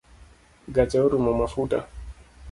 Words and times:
Gacha 0.75 0.97
orumo 1.05 1.31
mafuta 1.39 1.77